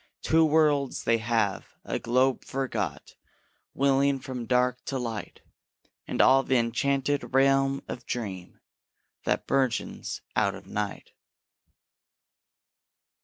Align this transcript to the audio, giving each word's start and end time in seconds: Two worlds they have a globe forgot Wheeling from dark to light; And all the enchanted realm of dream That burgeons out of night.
Two 0.23 0.43
worlds 0.43 1.03
they 1.03 1.19
have 1.19 1.75
a 1.83 1.99
globe 1.99 2.43
forgot 2.43 3.17
Wheeling 3.75 4.17
from 4.17 4.47
dark 4.47 4.83
to 4.85 4.97
light; 4.97 5.41
And 6.07 6.19
all 6.23 6.41
the 6.41 6.57
enchanted 6.57 7.35
realm 7.35 7.83
of 7.87 8.07
dream 8.07 8.59
That 9.25 9.45
burgeons 9.45 10.21
out 10.35 10.55
of 10.55 10.65
night. 10.65 11.11